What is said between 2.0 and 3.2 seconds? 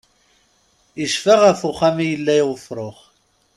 i yella ufrux.